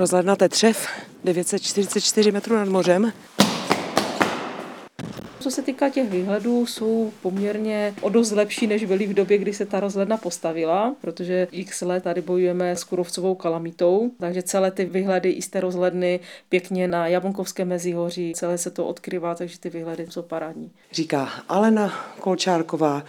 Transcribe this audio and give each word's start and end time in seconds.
Rozhledna 0.00 0.36
Tetřev, 0.36 0.88
944 1.24 2.32
metrů 2.32 2.56
nad 2.56 2.68
mořem. 2.68 3.12
Co 5.40 5.50
se 5.50 5.62
týká 5.62 5.88
těch 5.88 6.10
výhledů, 6.10 6.66
jsou 6.66 7.12
poměrně 7.22 7.94
o 8.00 8.08
dost 8.08 8.30
lepší, 8.30 8.66
než 8.66 8.84
byly 8.84 9.06
v 9.06 9.14
době, 9.14 9.38
kdy 9.38 9.52
se 9.52 9.66
ta 9.66 9.80
rozhledna 9.80 10.16
postavila, 10.16 10.94
protože 11.00 11.48
x 11.52 11.80
let 11.80 12.02
tady 12.02 12.22
bojujeme 12.22 12.76
s 12.76 12.84
kurovcovou 12.84 13.34
kalamitou, 13.34 14.10
takže 14.20 14.42
celé 14.42 14.70
ty 14.70 14.84
výhledy 14.84 15.30
i 15.30 15.42
z 15.42 15.48
té 15.48 15.60
rozhledny 15.60 16.20
pěkně 16.48 16.88
na 16.88 17.06
Jablonkovské 17.06 17.64
mezihoří, 17.64 18.32
celé 18.36 18.58
se 18.58 18.70
to 18.70 18.86
odkryvá, 18.86 19.34
takže 19.34 19.58
ty 19.58 19.70
výhledy 19.70 20.06
jsou 20.10 20.22
parádní. 20.22 20.70
Říká 20.92 21.28
Alena 21.48 22.14
Kolčárková 22.20 23.04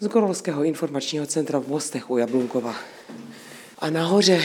z 0.00 0.08
Gorolského 0.08 0.64
informačního 0.64 1.26
centra 1.26 1.60
v 1.60 1.68
Mostech 1.68 2.10
u 2.10 2.18
Jablunkova. 2.18 2.74
A 3.78 3.90
nahoře 3.90 4.40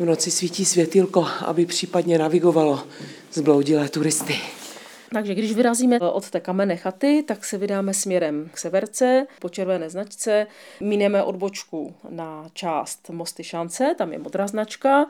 v 0.00 0.04
noci 0.04 0.30
svítí 0.30 0.64
světilko, 0.64 1.26
aby 1.46 1.66
případně 1.66 2.18
navigovalo 2.18 2.86
zbloudilé 3.32 3.88
turisty. 3.88 4.36
Takže 5.12 5.34
když 5.34 5.54
vyrazíme 5.54 6.00
od 6.00 6.30
té 6.30 6.40
kamenné 6.40 6.76
chaty, 6.76 7.24
tak 7.28 7.44
se 7.44 7.58
vydáme 7.58 7.94
směrem 7.94 8.50
k 8.52 8.58
severce 8.58 9.26
po 9.40 9.48
červené 9.48 9.90
značce. 9.90 10.46
Mineme 10.80 11.22
odbočku 11.22 11.94
na 12.08 12.46
část 12.52 13.10
Mosty 13.10 13.44
Šance, 13.44 13.94
tam 13.98 14.12
je 14.12 14.18
modrá 14.18 14.46
značka, 14.46 15.06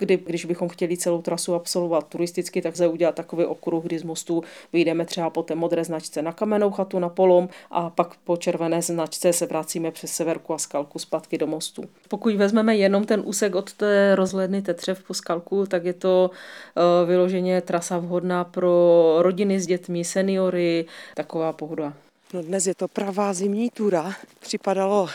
kdy, 0.00 0.16
když 0.16 0.44
bychom 0.44 0.68
chtěli 0.68 0.96
celou 0.96 1.22
trasu 1.22 1.54
absolvovat 1.54 2.08
turisticky, 2.08 2.62
tak 2.62 2.76
se 2.76 2.88
udělat 2.88 3.14
takový 3.14 3.44
okruh, 3.44 3.84
kdy 3.84 3.98
z 3.98 4.02
mostu 4.02 4.42
vyjdeme 4.72 5.04
třeba 5.04 5.30
po 5.30 5.42
té 5.42 5.54
modré 5.54 5.84
značce 5.84 6.22
na 6.22 6.32
kamennou 6.32 6.70
chatu, 6.70 6.98
na 6.98 7.08
polom 7.08 7.48
a 7.70 7.90
pak 7.90 8.16
po 8.24 8.36
červené 8.36 8.82
značce 8.82 9.32
se 9.32 9.46
vracíme 9.46 9.90
přes 9.90 10.12
severku 10.12 10.54
a 10.54 10.58
skalku 10.58 10.98
zpátky 10.98 11.38
do 11.38 11.46
mostu. 11.46 11.84
Pokud 12.08 12.34
vezmeme 12.34 12.76
jenom 12.76 13.04
ten 13.04 13.22
úsek 13.24 13.54
od 13.54 13.72
té 13.72 14.14
rozhledny 14.14 14.62
Tetřev 14.62 15.02
po 15.02 15.14
skalku, 15.14 15.66
tak 15.66 15.84
je 15.84 15.92
to 15.92 16.30
uh, 16.30 17.08
vyloženě 17.08 17.60
trasa 17.60 17.98
vhodná 17.98 18.44
pro 18.44 19.16
rodiny 19.40 19.60
s 19.60 19.66
dětmi, 19.66 20.04
seniory, 20.04 20.86
taková 21.14 21.52
pohoda. 21.52 21.92
No 22.34 22.42
dnes 22.42 22.66
je 22.66 22.74
to 22.74 22.88
pravá 22.88 23.32
zimní 23.32 23.70
túra. 23.70 24.12
Připadalo 24.40 25.08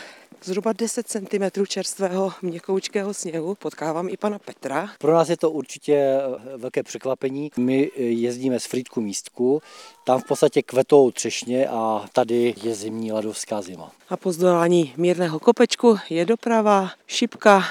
zhruba 0.44 0.72
10 0.72 1.08
cm 1.08 1.64
čerstvého 1.68 2.32
měkoučkého 2.42 3.14
sněhu. 3.14 3.54
Potkávám 3.54 4.08
i 4.08 4.16
pana 4.16 4.38
Petra. 4.38 4.90
Pro 4.98 5.12
nás 5.12 5.28
je 5.28 5.36
to 5.36 5.50
určitě 5.50 5.94
eh, 5.94 6.56
velké 6.56 6.82
překvapení. 6.82 7.50
My 7.56 7.90
eh, 7.96 8.02
jezdíme 8.02 8.60
z 8.60 8.66
Frýdku 8.66 9.00
místku, 9.00 9.62
tam 10.04 10.20
v 10.20 10.24
podstatě 10.24 10.62
kvetou 10.62 11.10
třešně 11.10 11.68
a 11.68 12.04
tady 12.12 12.54
je 12.62 12.74
zimní 12.74 13.12
ladovská 13.12 13.62
zima. 13.62 13.92
A 14.08 14.16
po 14.16 14.32
zdolání 14.32 14.94
mírného 14.96 15.38
kopečku 15.38 15.98
je 16.10 16.24
doprava, 16.24 16.90
šipka, 17.06 17.64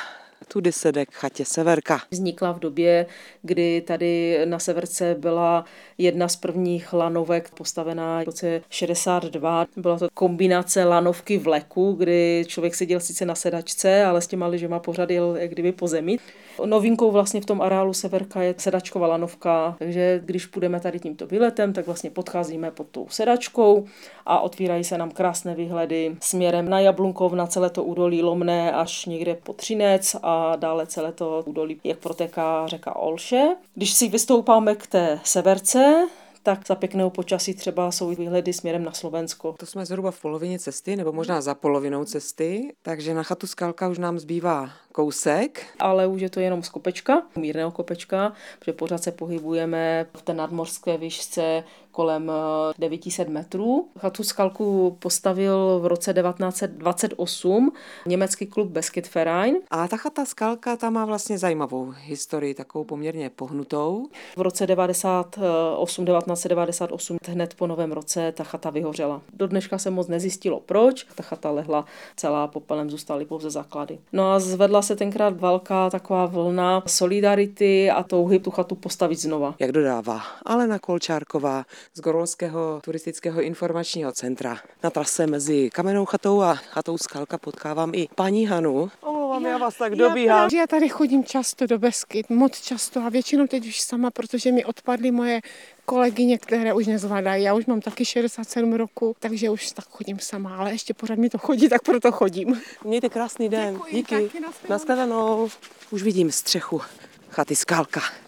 tudy 0.46 0.72
se 0.72 0.92
jde 0.92 1.06
k 1.06 1.14
chatě 1.14 1.46
Severka. 1.46 2.02
Vznikla 2.12 2.52
v 2.52 2.60
době, 2.60 3.06
kdy 3.42 3.82
tady 3.82 4.40
na 4.46 4.60
Severce 4.60 5.16
byla 5.20 5.66
jedna 5.98 6.28
z 6.28 6.36
prvních 6.36 6.94
lanovek 6.94 7.50
postavená 7.50 8.22
v 8.22 8.26
roce 8.26 8.62
62. 8.70 9.66
Byla 9.78 9.98
to 9.98 10.08
kombinace 10.14 10.84
lanovky 10.84 11.38
vleku, 11.38 11.94
kdy 11.94 12.44
člověk 12.48 12.76
seděl 12.76 13.00
sice 13.00 13.26
na 13.26 13.36
sedačce, 13.36 14.06
ale 14.06 14.22
s 14.22 14.28
těma 14.28 14.48
lyžema 14.48 14.80
pořád 14.80 15.10
jel 15.10 15.36
jak 15.40 15.52
kdyby 15.52 15.72
po 15.72 15.88
zemi. 15.88 16.18
Novinkou 16.66 17.12
vlastně 17.12 17.42
v 17.42 17.46
tom 17.46 17.62
areálu 17.62 17.94
Severka 17.94 18.42
je 18.42 18.56
sedačková 18.58 19.08
lanovka, 19.08 19.76
takže 19.80 20.22
když 20.26 20.46
půjdeme 20.46 20.80
tady 20.80 21.00
tímto 21.00 21.28
výletem, 21.28 21.74
tak 21.74 21.86
vlastně 21.86 22.10
podcházíme 22.10 22.72
pod 22.72 22.88
tou 22.88 23.08
sedačkou 23.10 23.86
a 24.26 24.40
otvírají 24.40 24.84
se 24.84 24.98
nám 24.98 25.12
krásné 25.12 25.56
výhledy 25.56 26.16
směrem 26.22 26.70
na 26.70 26.80
Jablunkov, 26.80 27.34
na 27.34 27.48
celé 27.48 27.70
to 27.70 27.84
údolí 27.84 28.24
Lomné 28.24 28.72
až 28.72 29.06
někde 29.06 29.36
po 29.44 29.54
Třinec 29.54 30.16
a 30.24 30.35
dále 30.56 30.88
celé 30.88 31.12
to 31.12 31.44
údolí, 31.46 31.80
jak 31.84 32.00
protéká 32.00 32.68
řeka 32.68 32.96
Olše. 32.96 33.56
Když 33.76 33.94
si 33.94 34.08
vystoupáme 34.08 34.76
k 34.76 34.88
té 34.88 35.20
severce, 35.24 36.08
tak 36.44 36.68
za 36.68 36.76
pěkného 36.76 37.10
počasí 37.10 37.54
třeba 37.54 37.92
jsou 37.92 38.10
výhledy 38.10 38.54
směrem 38.54 38.84
na 38.84 38.92
Slovensko. 38.92 39.56
To 39.60 39.66
jsme 39.66 39.86
zhruba 39.86 40.12
v 40.12 40.22
polovině 40.22 40.60
cesty, 40.60 40.96
nebo 40.96 41.12
možná 41.12 41.42
za 41.42 41.56
polovinou 41.56 42.06
cesty, 42.06 42.76
takže 42.82 43.14
na 43.14 43.24
chatu 43.24 43.48
Skalka 43.48 43.88
už 43.88 43.98
nám 43.98 44.20
zbývá 44.20 44.70
kousek. 44.96 45.66
Ale 45.80 46.08
už 46.08 46.22
je 46.22 46.30
to 46.30 46.40
jenom 46.40 46.64
z 46.64 46.70
kopečka, 46.70 47.22
mírného 47.36 47.72
kopečka, 47.72 48.34
protože 48.60 48.74
pořád 48.74 49.04
se 49.04 49.12
pohybujeme 49.12 50.06
v 50.18 50.22
té 50.22 50.34
nadmorské 50.34 50.98
výšce 50.98 51.64
kolem 51.96 52.32
900 52.78 53.30
metrů. 53.30 53.88
Chatu 54.00 54.24
Skalku 54.24 54.98
postavil 55.00 55.80
v 55.80 55.86
roce 55.86 56.14
1928 56.14 57.72
německý 58.06 58.46
klub 58.46 58.68
Beskid 58.68 59.16
Verein. 59.16 59.56
A 59.72 59.88
ta 59.88 59.98
chata 59.98 60.26
Skalka 60.26 60.76
ta 60.76 60.90
má 60.90 61.06
vlastně 61.06 61.38
zajímavou 61.38 61.94
historii, 62.04 62.54
takovou 62.54 62.84
poměrně 62.84 63.30
pohnutou. 63.30 64.08
V 64.38 64.42
roce 64.42 64.68
98, 64.68 66.06
1998, 66.06 67.18
hned 67.28 67.54
po 67.54 67.68
novém 67.68 67.92
roce, 67.92 68.32
ta 68.32 68.44
chata 68.44 68.70
vyhořela. 68.70 69.22
Do 69.34 69.48
dneška 69.48 69.78
se 69.78 69.90
moc 69.90 70.08
nezjistilo 70.08 70.60
proč, 70.60 71.08
ta 71.16 71.24
chata 71.24 71.52
lehla 71.52 71.86
celá 72.16 72.48
popelem, 72.48 72.90
zůstaly 72.90 73.26
pouze 73.26 73.50
základy. 73.50 74.00
No 74.14 74.32
a 74.32 74.40
zvedla 74.40 74.82
se 74.86 74.96
tenkrát 74.96 75.40
velká 75.40 75.90
taková 75.90 76.26
vlna 76.26 76.84
solidarity 76.88 77.92
a 77.92 78.04
touhy 78.04 78.40
tu 78.40 78.52
chatu 78.52 78.76
postavit 78.76 79.20
znova. 79.20 79.56
Jak 79.60 79.72
dodává 79.72 80.22
Alena 80.46 80.80
Kolčárková 80.80 81.66
z 81.94 82.02
Gorolského 82.02 82.80
turistického 82.84 83.42
informačního 83.42 84.12
centra. 84.12 84.58
Na 84.84 84.90
trase 84.90 85.28
mezi 85.28 85.70
Kamennou 85.74 86.06
chatou 86.06 86.42
a 86.42 86.56
chatou 86.56 86.98
Skalka 86.98 87.38
potkávám 87.38 87.92
i 87.96 88.08
paní 88.16 88.46
Hanu. 88.46 88.92
Omlouvám, 89.36 89.46
já, 89.46 89.60
já 89.60 89.66
vás 89.66 89.76
tak 89.76 89.96
dobíhám. 89.96 90.50
Já, 90.54 90.60
já 90.60 90.68
tady 90.68 90.90
chodím 90.90 91.24
často 91.24 91.68
do 91.68 91.80
Beskyt, 91.80 92.30
moc 92.30 92.62
často 92.62 93.02
a 93.02 93.10
většinou 93.10 93.48
teď 93.48 93.68
už 93.68 93.82
sama, 93.82 94.12
protože 94.12 94.52
mi 94.52 94.66
odpadly 94.66 95.12
moje 95.12 95.42
kolegyně, 95.86 96.38
které 96.38 96.74
už 96.74 96.88
nezvládají. 96.88 97.44
Já 97.44 97.54
už 97.54 97.66
mám 97.66 97.82
taky 97.82 98.06
67 98.06 98.74
roku, 98.74 99.16
takže 99.20 99.50
už 99.50 99.72
tak 99.72 99.86
chodím 99.90 100.20
sama, 100.20 100.58
ale 100.58 100.72
ještě 100.72 100.94
pořád 100.94 101.18
mi 101.18 101.30
to 101.30 101.38
chodí, 101.38 101.70
tak 101.70 101.82
proto 101.82 102.12
chodím. 102.12 102.62
Mějte 102.84 103.10
krásný 103.10 103.50
den. 103.50 103.74
Děkuji, 103.74 103.96
Díky. 103.96 104.16
taky, 104.16 104.40
nashledanou. 104.40 104.70
Naschledanou. 104.70 105.50
Už 105.92 106.04
vidím 106.04 106.32
střechu 106.32 106.82
chaty 107.30 107.56
Skalka. 107.56 108.02